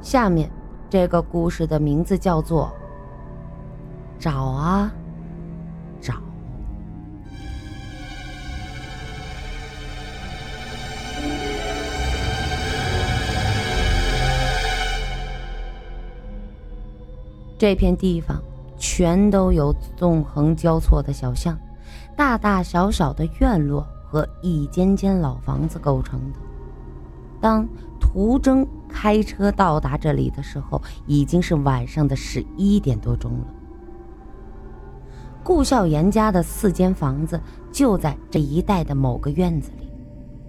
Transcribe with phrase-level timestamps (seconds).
[0.00, 0.50] 下面
[0.88, 2.72] 这个故事的名字叫做
[4.22, 4.92] 《找啊
[6.00, 6.14] 找》。
[17.58, 18.38] 这片地方
[18.76, 21.58] 全都有纵横交错的小巷，
[22.14, 26.38] 大大小小的院落和一间间老房子构成的。
[27.40, 27.66] 当
[27.98, 28.66] 涂征
[28.98, 33.46] 开车到达这里的时候，已经是晚上的十一点多钟了。
[35.44, 37.38] 顾笑言家的四间房子
[37.70, 39.86] 就在这一带的某个院子里。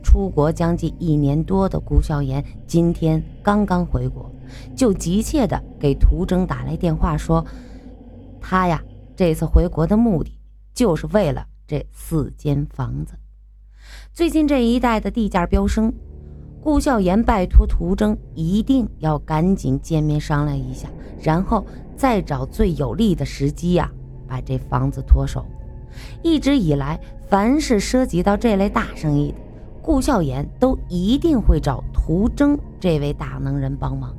[0.01, 4.31] 出国将近一年多的顾笑言今天刚刚回国。
[4.73, 7.45] 就急切地给涂征打来电话，说
[8.39, 8.81] ：“他呀，
[9.13, 10.39] 这次回国的目的
[10.73, 13.13] 就是为了这四间房子。
[14.13, 15.93] 最近这一带的地价飙升，
[16.61, 20.89] 顾笑言拜托涂征一定要赶紧见面商量一下，
[21.21, 23.89] 然后再找最有利的时机呀，
[24.27, 25.45] 把这房子脱手。
[26.21, 29.37] 一直以来，凡是涉及到这类大生意的，
[29.81, 34.13] 顾笑言都一定会找涂征这位大能人帮忙。”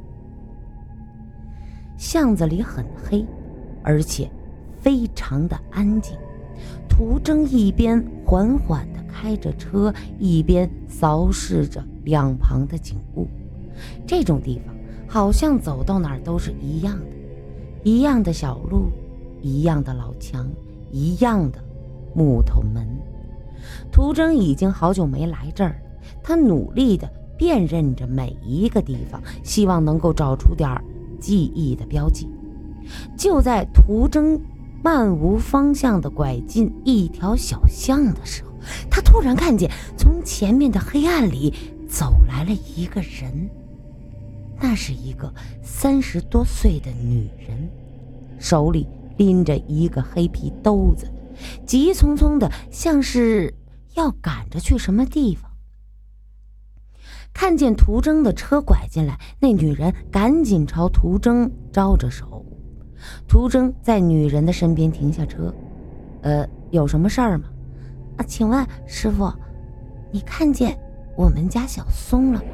[1.99, 3.27] 巷子里很黑，
[3.83, 4.31] 而且
[4.81, 6.17] 非常的安静。
[6.89, 13.29] 涂征一边缓缓地开着车，一边扫视着两旁的景物。
[14.07, 14.75] 这种地方
[15.07, 17.07] 好像走到哪儿都是一样的，
[17.85, 18.91] 一样的小路，
[19.43, 20.49] 一样的老墙，
[20.91, 21.63] 一样的
[22.15, 22.87] 木头门。
[23.93, 25.77] 涂征已经好久没来这儿了，
[26.23, 30.83] 他努力地辨认着每一个地方，希望能够找出点儿。
[31.21, 32.29] 记忆的标记，
[33.17, 34.41] 就在途征
[34.85, 38.53] 漫无方向的拐进一条小巷的时候，
[38.89, 41.53] 他突然看见从前面的黑暗里
[41.89, 43.51] 走来了一个人。
[44.61, 47.69] 那是一个三十多岁的女人，
[48.39, 51.09] 手里拎着一个黑皮兜子，
[51.65, 53.55] 急匆匆的，像是
[53.95, 55.49] 要赶着去什么地方。
[57.33, 62.45] 看见涂征的车拐进来，那女人赶紧朝涂征招着手。
[63.29, 65.55] 涂征在女人的身边停下车，
[66.23, 67.45] 呃，有什么事儿吗？
[68.17, 69.33] 啊，请问师傅，
[70.11, 70.77] 你看见
[71.19, 72.45] 我们家小松了吗？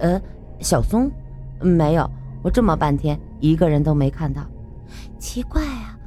[0.00, 0.20] 呃，
[0.60, 1.10] 小松，
[1.62, 2.08] 没有，
[2.42, 4.44] 我这么半天一个人都没看到。
[5.18, 5.98] 奇怪啊，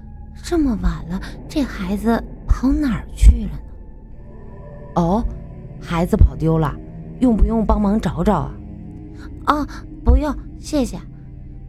[0.43, 1.19] 这么晚了，
[1.49, 3.59] 这孩子跑哪儿去了呢？
[4.97, 5.25] 哦，
[5.81, 6.75] 孩子跑丢了。
[7.19, 8.53] 用不用帮忙找找啊？
[9.45, 9.67] 啊，
[10.05, 10.99] 不用，谢谢。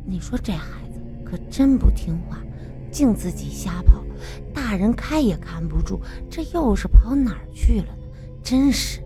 [0.05, 2.37] 你说这孩子可真不听话，
[2.91, 4.05] 净自己瞎跑，
[4.53, 5.99] 大人看也看不住，
[6.29, 8.05] 这又是跑哪儿去了呢？
[8.43, 9.01] 真是。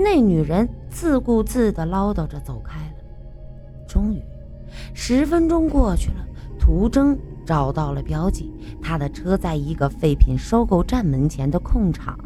[0.00, 2.94] 那女人自顾自地唠叨着走开了。
[3.88, 4.22] 终于，
[4.94, 6.24] 十分钟过去了，
[6.56, 12.16] 涂征找到了标记，他的车在一个废品收购站门前的空场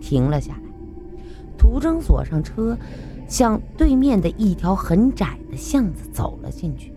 [0.00, 0.62] 停了下来。
[1.58, 2.78] 涂征锁上车，
[3.26, 6.94] 向对面的一条很窄的巷子走了进去。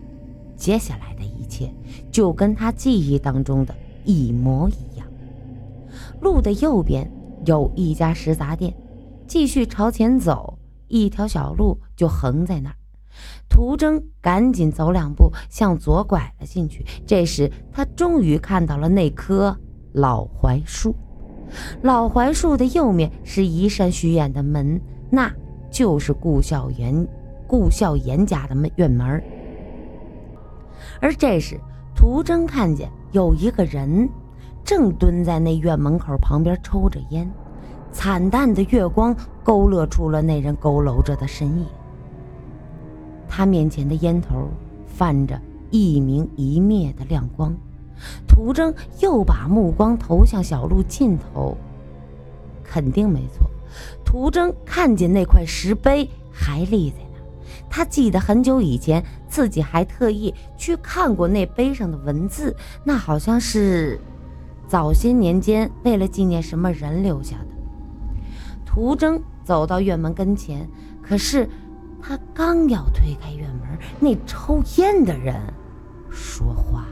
[0.56, 1.74] 接下来的一切
[2.12, 3.74] 就跟他记忆当中的
[4.06, 5.07] 一模一样。
[6.22, 7.12] 路的右边
[7.45, 8.74] 有一家食杂店，
[9.28, 10.57] 继续朝前走，
[10.88, 12.75] 一条小路就横在那儿。
[13.50, 16.84] 涂征赶紧走两步，向左拐了进去。
[17.06, 19.56] 这时，他终于看到了那棵
[19.94, 20.95] 老槐树。
[21.83, 24.81] 老槐树的右面是一扇虚掩的门，
[25.12, 25.31] 那
[25.69, 27.07] 就是顾孝言、
[27.47, 29.23] 顾孝言家的门院门。
[31.00, 31.59] 而这时，
[31.95, 34.09] 涂征看见有一个人
[34.63, 37.31] 正蹲在那院门口旁边抽着烟，
[37.94, 41.66] 惨淡的月光勾勒出了那人佝偻着的身影。
[43.30, 44.50] 他面前的烟头
[44.86, 45.40] 泛着
[45.72, 47.56] 一明一灭的亮光。
[48.28, 51.56] 涂征又把目光投向小路尽头，
[52.64, 53.50] 肯定没错。
[54.04, 57.24] 涂征看见那块石碑还立在那儿，
[57.70, 62.54] 他记得很久以前自己还特意去看过那碑上的文字，
[62.84, 64.01] 那好像是
[64.68, 67.52] 早些年间为了纪念什么人留下的。
[68.74, 70.68] 涂征走到院门跟前，
[71.00, 71.48] 可是
[72.02, 75.40] 他刚要推开院门，那抽烟的人
[76.10, 76.88] 说话。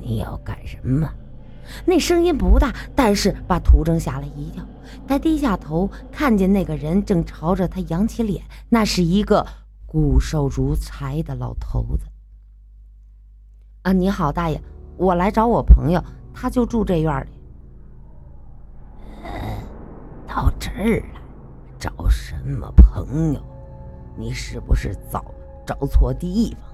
[0.00, 1.06] 你要干什么？
[1.84, 4.64] 那声音不大，但是把涂征吓了一跳。
[5.06, 9.46] 他低下头，看见那个人正朝着他扬起脸，那是一个
[9.84, 12.06] 骨瘦如柴的老头子。
[13.82, 14.58] 啊，你好，大爷，
[14.96, 17.35] 我来找我朋友，他就住这院里。
[20.36, 21.20] 到这儿来
[21.78, 23.40] 找什么朋友？
[24.14, 25.24] 你是不是找
[25.64, 26.70] 找错地方？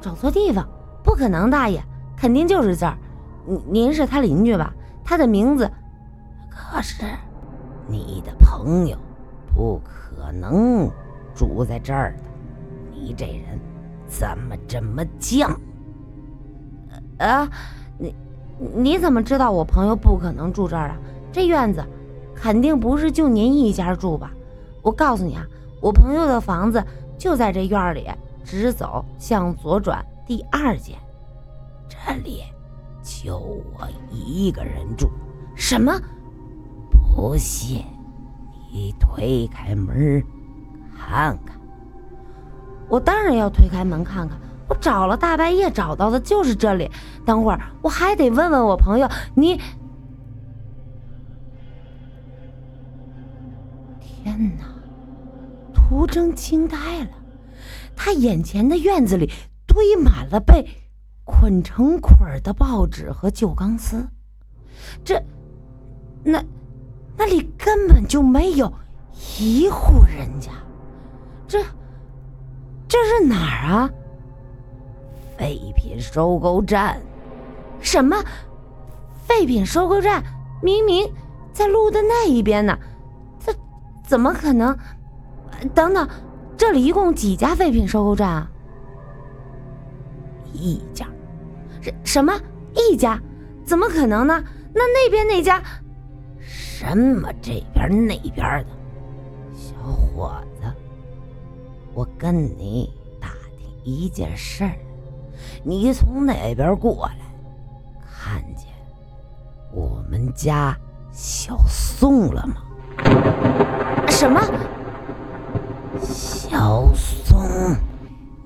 [0.00, 0.64] 找错地方？
[1.02, 1.82] 不可能，大爷，
[2.16, 2.96] 肯定就是这儿。
[3.44, 4.72] 您您是他邻居吧？
[5.02, 5.68] 他的名字……
[6.48, 7.04] 可是，
[7.88, 8.96] 你的朋友
[9.52, 10.88] 不可能
[11.34, 12.22] 住在这儿的。
[12.94, 13.58] 你这人
[14.06, 15.52] 怎么这么犟？
[17.18, 17.48] 啊，
[17.98, 18.14] 你
[18.56, 20.96] 你怎么知道我朋友不可能住这儿啊？
[21.32, 21.84] 这院子
[22.36, 24.30] 肯定不是就您一家住吧？
[24.82, 25.44] 我告诉你啊，
[25.80, 26.84] 我朋友的房子
[27.18, 28.08] 就在这院里，
[28.44, 30.96] 直走向左转第二间。
[31.88, 32.42] 这里
[33.02, 35.08] 就我一个人住。
[35.56, 35.92] 什么？
[37.14, 37.84] 不信，
[38.70, 40.22] 你推开门
[40.96, 41.56] 看看。
[42.88, 44.38] 我当然要推开门看看。
[44.68, 46.90] 我找了大半夜，找到的就是这里。
[47.24, 49.08] 等会儿我还得问问我朋友。
[49.34, 49.60] 你，
[55.96, 57.10] 吴征惊呆了，
[57.96, 59.32] 他眼前的院子里
[59.66, 60.68] 堆满了被
[61.24, 64.06] 捆成捆的报纸和旧钢丝，
[65.02, 65.18] 这，
[66.22, 66.44] 那，
[67.16, 68.70] 那里根本就没有
[69.38, 70.50] 一户人家。
[71.48, 71.64] 这。
[72.88, 73.90] 这是哪儿啊？
[75.36, 77.00] 废品收购站？
[77.80, 78.22] 什么？
[79.26, 80.22] 废品收购站？
[80.62, 81.10] 明明
[81.52, 82.78] 在路的那一边呢，
[83.40, 83.52] 这
[84.06, 84.76] 怎么可能？
[85.74, 86.08] 等等，
[86.56, 88.50] 这里一共几家废品收购站啊？
[90.52, 91.06] 一家？
[91.80, 92.32] 什什么？
[92.74, 93.20] 一家？
[93.64, 94.42] 怎么可能呢？
[94.74, 95.62] 那那边那家？
[96.38, 98.66] 什么这边那边的？
[99.54, 100.72] 小伙子。
[101.94, 104.76] 我跟你打听一件事儿，
[105.64, 107.16] 你从那边过来，
[108.04, 108.66] 看见
[109.72, 110.76] 我们家
[111.10, 112.56] 小宋了吗？
[114.08, 114.40] 什么？
[116.02, 117.40] 小宋？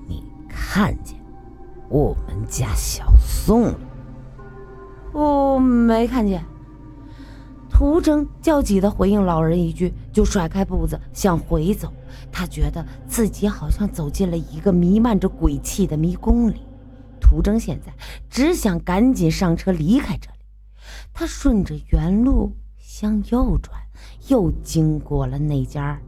[0.07, 1.17] 你看见
[1.89, 3.79] 我们家小宋了？
[5.13, 6.43] 我没看见。
[7.69, 11.91] 涂征焦急地回应老人一句，就甩开步子向回走。
[12.31, 16.61] 他觉得自己好像走进了一个弥漫着鬼气的迷宫里。
[17.19, 17.91] 涂征现在
[18.29, 20.37] 只想赶紧上车离开这里。
[21.13, 23.81] 他顺着原路向右转，
[24.27, 25.99] 又经过了那家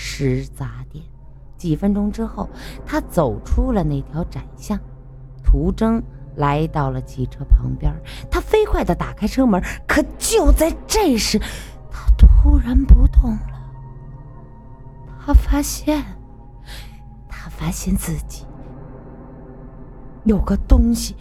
[0.00, 1.04] 食杂店。
[1.56, 2.48] 几分钟之后，
[2.86, 4.78] 他走出了那条窄巷。
[5.42, 6.00] 途征。
[6.36, 7.92] 来到了汽车旁边，
[8.30, 11.36] 他飞快地打开车门，可就在这时，
[11.90, 13.60] 他突然不动了。
[15.18, 16.04] 他发现，
[17.28, 18.46] 他发现自己
[20.22, 21.16] 有个东西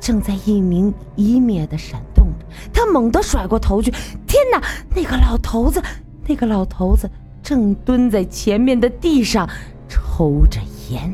[0.00, 2.44] 正在一明一灭地闪动着。
[2.72, 3.92] 他猛地甩过头去，
[4.26, 4.60] 天哪！
[4.96, 5.80] 那个老头子，
[6.26, 7.08] 那个老头子
[7.50, 9.50] 正蹲在前面的地上
[9.88, 11.12] 抽着烟。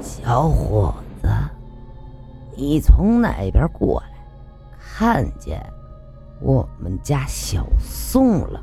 [0.00, 1.28] 小伙子，
[2.56, 4.08] 你从那边过来，
[4.80, 5.64] 看见
[6.40, 8.60] 我们家小宋了？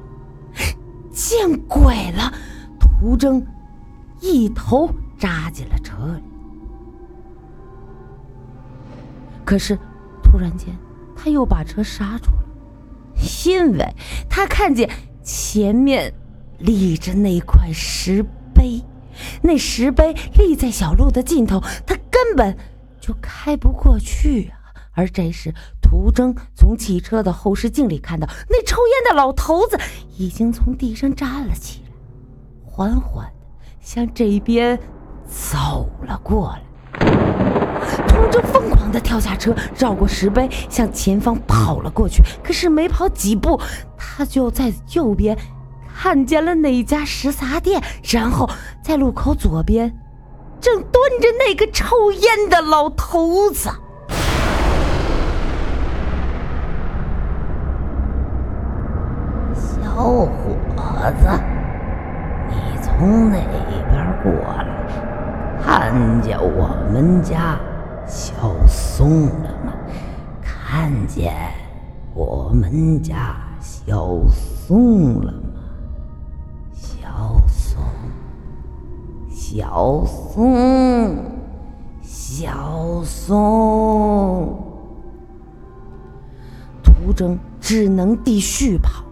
[1.09, 2.33] 见鬼了！
[2.77, 3.41] 涂征
[4.19, 6.24] 一头扎进了车里。
[9.45, 9.80] 可是
[10.21, 10.75] 突然间，
[11.15, 12.30] 他又把车刹住，
[13.45, 13.95] 因为
[14.30, 14.89] 他看见
[15.24, 16.13] 前面
[16.58, 18.82] 立着那块石碑。
[19.41, 22.58] 那石碑立在小路的尽头，他根本
[23.01, 24.72] 就开不过去啊！
[24.94, 29.77] 而这时，涂征从汽车的后视镜里看到，那抽烟的老头子
[30.17, 31.91] 已经从地上站了起来，
[32.65, 33.34] 缓缓地
[33.82, 34.79] 向这边
[35.27, 37.59] 走了过来。
[38.20, 42.22] 涂征疯狂地跳下车，绕过石碑，向前方跑了过去。
[42.44, 43.58] 可是没跑几步，
[43.98, 45.38] 他就在右边。
[45.96, 48.50] 看见了那家食杂店，然后
[48.82, 49.94] 在路口左边，
[50.60, 53.70] 正蹲着那个抽烟的老头子。
[59.54, 60.30] 小伙
[61.22, 61.28] 子，
[62.50, 63.38] 你从那
[63.90, 64.66] 边过来，
[65.62, 67.60] 看见我们家
[68.10, 68.34] 小
[68.68, 69.74] 宋了吗？
[70.42, 71.32] 看见
[72.16, 75.39] 我们家小宋了吗？
[76.74, 77.39] 小
[80.06, 81.18] 宋，
[82.01, 84.58] 小宋，
[86.84, 89.04] 涂征只能继续跑。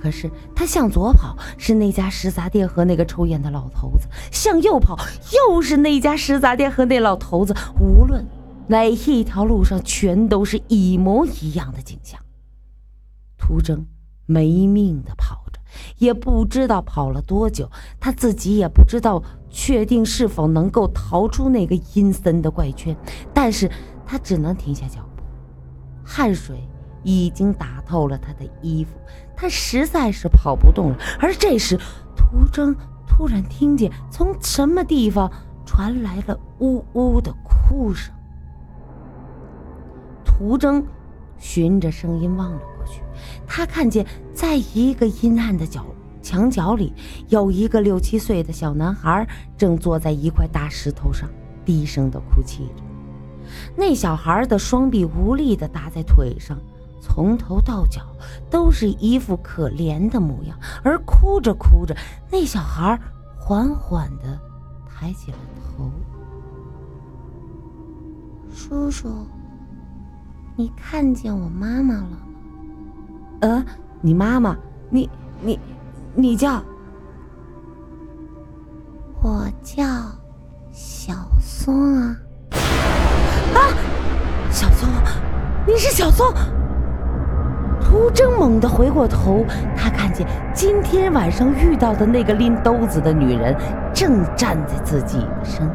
[0.00, 4.96] 可是他向左跑，是那家食杂店和那个抽烟的老头子；向右跑，
[5.32, 7.52] 又是那家食杂店和那老头子。
[7.80, 8.24] 无论
[8.66, 12.20] 每一条路上，全都是一模一样的景象。
[13.36, 13.86] 涂征
[14.26, 15.60] 没命的跑着。
[15.98, 17.68] 也不知道跑了多久，
[17.98, 22.96] 他自己也不知道确定是否能够逃出那个阴森的怪圈，
[23.34, 23.68] 但是
[24.06, 25.22] 他只能停下脚步，
[26.04, 26.62] 汗水
[27.02, 28.90] 已经打透了他的衣服，
[29.36, 30.98] 他实在是跑不动了。
[31.18, 31.76] 而这时，
[32.16, 35.28] 涂征突然听见从什么地方
[35.66, 38.14] 传来了呜呜的哭声，
[40.36, 40.84] 胡征
[41.38, 43.00] 循着声音望了过去，
[43.46, 45.84] 他看见在一个阴暗的角
[46.22, 46.92] 墙角里，
[47.28, 49.26] 有一个六七岁的小男孩
[49.56, 51.28] 正坐在一块大石头上，
[51.64, 52.82] 低声的哭泣着。
[53.76, 56.58] 那小孩的双臂无力的搭在腿上，
[57.00, 58.02] 从头到脚
[58.50, 60.58] 都是一副可怜的模样。
[60.82, 61.94] 而哭着哭着，
[62.30, 62.98] 那小孩
[63.38, 64.40] 缓缓的
[64.88, 65.38] 抬起了
[65.76, 65.90] 头
[68.50, 69.08] ：“叔叔。”
[70.56, 72.18] 你看见我妈妈了吗？
[73.40, 73.64] 呃，
[74.00, 74.56] 你妈妈，
[74.88, 75.10] 你
[75.42, 75.58] 你
[76.14, 76.62] 你叫？
[79.20, 79.82] 我叫
[80.70, 82.16] 小松啊！
[83.52, 83.58] 啊，
[84.50, 84.88] 小松，
[85.66, 86.32] 你是小松？
[87.80, 89.44] 涂征猛地回过头，
[89.76, 93.56] 他看见今天晚上遇到的那个拎兜子的女人
[93.92, 95.74] 正站在自己的身后。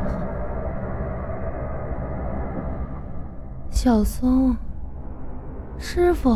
[3.70, 4.56] 小松。
[5.80, 6.36] 师傅，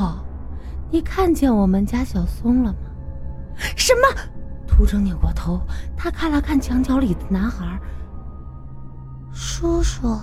[0.89, 2.77] 你看见我们家小松了吗？
[3.75, 4.07] 什么？
[4.65, 5.59] 涂征扭过头，
[5.95, 7.77] 他看了看墙角里的男孩。
[9.33, 10.17] 叔叔，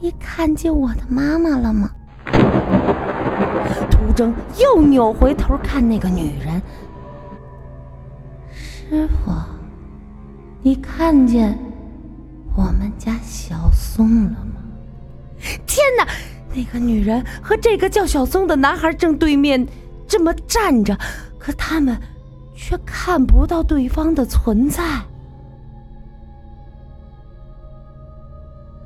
[0.00, 1.90] 你看见我的妈妈了吗？
[3.90, 6.62] 涂征又扭回头看那个女人。
[8.52, 9.32] 师傅，
[10.60, 11.58] 你看见
[12.54, 14.62] 我们家小松了吗？
[15.66, 16.06] 天哪！
[16.54, 19.66] 那个女人和这个叫小松的男孩正对面
[20.06, 20.96] 这么站着，
[21.38, 21.98] 可他们
[22.54, 24.82] 却看不到对方的存在。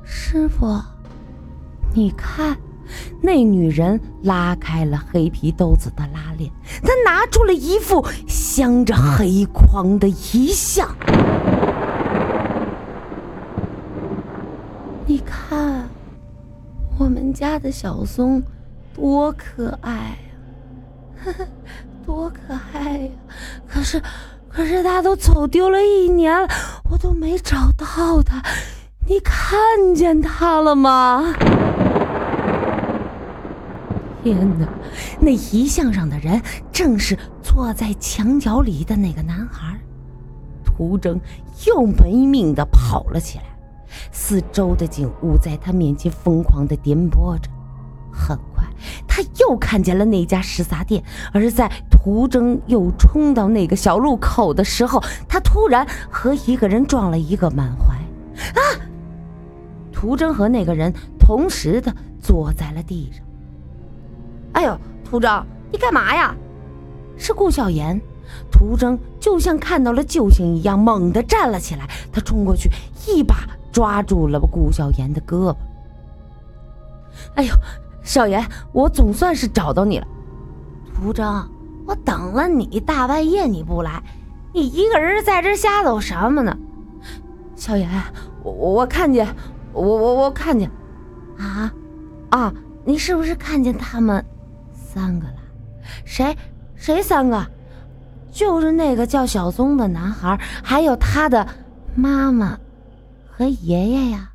[0.03, 0.81] 师傅，
[1.93, 2.57] 你看，
[3.21, 6.49] 那女人拉开了黑皮兜子的拉链，
[6.83, 10.87] 她拿出了一副镶着黑框的遗像。
[15.05, 15.86] 你看。
[17.27, 18.41] 我们家的小松
[18.95, 20.17] 多可爱
[21.25, 21.35] 呀，
[22.05, 23.09] 多可爱呀！
[23.67, 24.01] 可是，
[24.47, 26.47] 可是他都走丢了一年了，
[26.89, 28.41] 我都没找到他。
[29.05, 29.59] 你看
[29.93, 31.33] 见他了吗？
[34.23, 34.65] 天哪！
[35.19, 36.41] 那遗像上的人
[36.71, 39.77] 正是坐在墙角里的那个男孩。
[40.63, 41.19] 涂征
[41.65, 43.56] 又没命的跑了起来。
[44.11, 47.49] 四周的景物在他面前疯狂的颠簸着，
[48.11, 48.65] 很快
[49.07, 51.03] 他又看见了那家食杂店。
[51.33, 57.95] 而在途中又冲到那个小路口的时候，他突然和一个人撞了一个满怀。
[58.59, 58.61] 啊！
[59.91, 61.91] 途征和那个人同时的
[62.21, 63.25] 坐在了地上。
[64.53, 66.35] 哎呦，途征，你干嘛呀？
[67.17, 67.99] 是顾小言。
[68.51, 71.89] 途征就像看到了救星一样，猛地站了起来。
[72.11, 72.69] 他冲过去，
[73.07, 73.35] 一把。
[73.77, 75.55] 抓住了顾小言的胳膊。
[77.35, 77.53] 哎呦，
[78.01, 80.07] 小言，我总算是找到你了。
[80.95, 81.47] 涂征，
[81.85, 84.01] 我等了你大半夜你不来，
[84.51, 86.57] 你一个人在这瞎走什么呢？
[87.55, 87.87] 小言，
[88.41, 89.27] 我我我看见，
[89.73, 90.71] 我我我看见，
[91.37, 91.71] 啊
[92.31, 92.51] 啊，
[92.83, 94.25] 你是不是看见他们
[94.73, 95.35] 三个了？
[96.03, 96.35] 谁
[96.73, 97.45] 谁三个？
[98.31, 101.47] 就是那个叫小松的男孩，还有他的
[101.93, 102.57] 妈妈。
[103.37, 104.31] 和爷爷呀，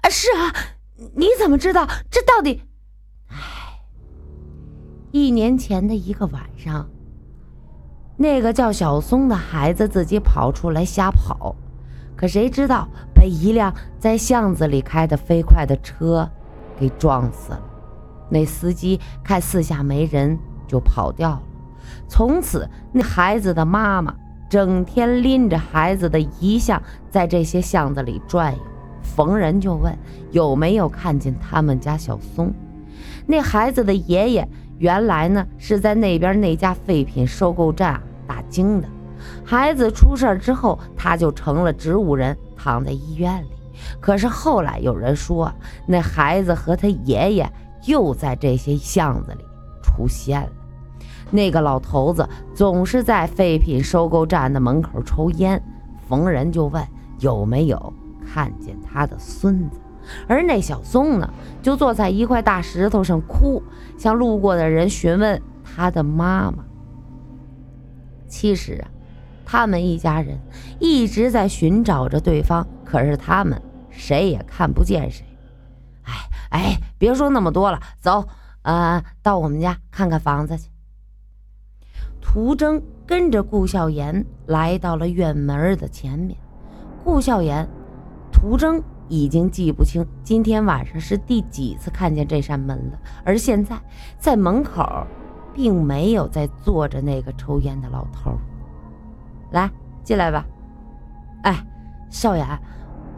[0.00, 0.54] 啊是啊，
[1.14, 1.86] 你怎么知道？
[2.10, 2.62] 这到底……
[3.28, 3.36] 哎，
[5.10, 6.88] 一年前的一个晚上，
[8.16, 11.54] 那个叫小松的孩子自己跑出来瞎跑，
[12.16, 16.26] 可谁知道被一辆在巷子里开的飞快的车
[16.80, 17.62] 给撞死了。
[18.30, 21.42] 那司机看四下没人，就跑掉了。
[22.08, 24.16] 从此，那孩子的妈妈。
[24.52, 28.60] 整天拎着孩子的遗像在这些巷子里转悠，
[29.00, 29.98] 逢人就问
[30.30, 32.52] 有没有看见他们家小松。
[33.24, 38.88] 那孩子的爷爷原来呢是在那边那家废品收购站打更的，
[39.42, 43.48] 孩子出事之后他就成了植物人，躺在医院里。
[44.00, 45.50] 可是后来有人说，
[45.86, 47.50] 那孩子和他爷爷
[47.86, 49.42] 又在这些巷子里
[49.82, 50.50] 出现了。
[51.32, 55.60] 那个老头子总是在废品收购站的门口抽烟，
[56.06, 56.86] 逢人就问
[57.18, 57.92] 有没有
[58.24, 59.80] 看见他的孙子。
[60.28, 63.62] 而那小松呢，就坐在一块大石头上哭，
[63.96, 66.64] 向路过的人询问他的妈妈。
[68.28, 68.90] 其实啊，
[69.46, 70.38] 他们一家人
[70.80, 75.24] 一直在寻找着对方，可是他们谁也看不见谁。
[76.02, 76.12] 哎
[76.50, 78.26] 哎，别说那么多了，走，
[78.62, 80.71] 呃，到我们家看看房子去。
[82.32, 86.34] 涂征跟着顾笑言来到了院门的前面。
[87.04, 87.68] 顾笑言，
[88.32, 93.78] 涂征已经记不清今天晚上是第几次看见这扇门了，而现在
[94.18, 95.06] 在门口。
[95.54, 98.38] 并没有在坐着那个抽烟的老头。
[99.50, 99.70] 来，
[100.02, 100.46] 进来吧。
[101.42, 101.62] 哎，
[102.08, 102.58] 少言，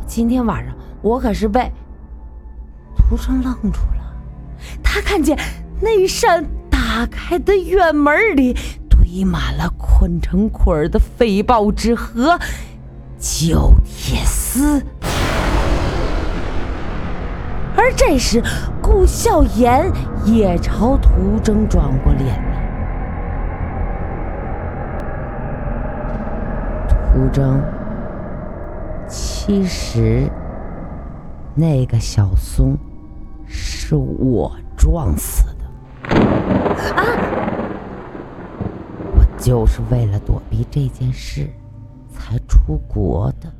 [0.04, 1.70] 今天晚上我可是被……
[2.96, 4.16] 涂生愣住了，
[4.82, 5.38] 他看见
[5.80, 8.56] 那扇打开的院门里
[9.04, 12.38] 堆满了捆成捆儿的废报纸和
[13.18, 14.82] 旧铁丝。
[17.76, 18.42] 而这时，
[18.80, 19.92] 顾笑颜
[20.24, 22.64] 也朝涂征转过脸来。
[26.88, 27.62] 涂征，
[29.06, 30.30] 其实
[31.54, 32.74] 那个小松
[33.46, 35.64] 是我撞死的。
[36.96, 37.04] 啊！
[39.44, 41.50] 就是为了躲避这件事
[42.10, 43.52] 才出国的。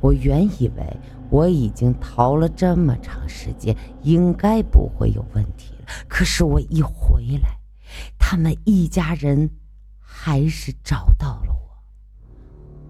[0.00, 0.96] 我原以为。
[1.30, 5.84] 我已经逃了这么长时间，应该不会有问题了。
[6.08, 7.58] 可是我一回来，
[8.18, 9.50] 他们一家人
[10.00, 11.60] 还是找到了我。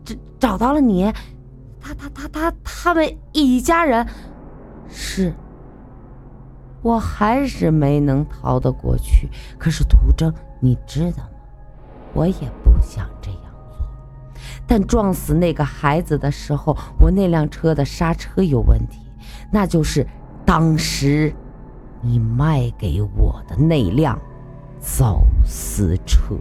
[0.05, 1.13] 找找到了你？
[1.81, 4.07] 他他他他他们一家人？
[4.89, 5.35] 是。
[6.81, 9.29] 我还是没能逃得过去。
[9.59, 11.38] 可是涂征，你知道吗？
[12.19, 13.87] 我也不想这样做。
[14.67, 18.99] 但撞死那个孩子的时候，我那辆车的刹车有问题，
[19.53, 20.05] 那就是
[20.45, 21.33] 当时
[22.03, 24.19] 你卖给我的那辆
[24.81, 26.35] 走私车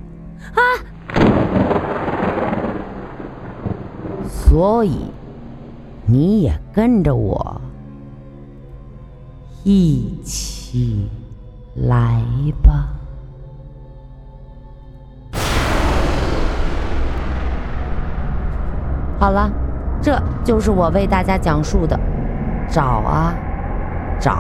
[0.56, 0.60] 啊！
[4.28, 5.12] 所以
[6.08, 7.62] 你也跟着我
[9.64, 11.08] 一起
[11.76, 12.24] 来
[12.64, 12.97] 吧。
[19.28, 19.52] 好了，
[20.02, 22.00] 这就是我为大家讲述的，
[22.70, 23.36] 找啊
[24.18, 24.38] 找。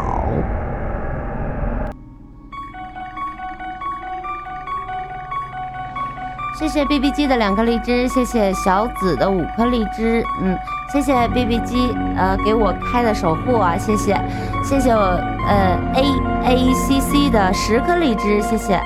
[6.57, 10.57] 谢谢 B B 机的两颗荔枝，谢谢小紫的五颗荔枝，嗯，
[10.93, 14.17] 谢谢 B B 机呃给我开的守护啊，谢谢，
[14.63, 15.01] 谢谢我
[15.49, 16.03] 呃 A
[16.45, 18.81] A C C 的十颗荔枝，谢谢。